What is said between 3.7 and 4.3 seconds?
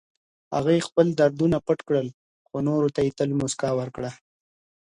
ورکړه.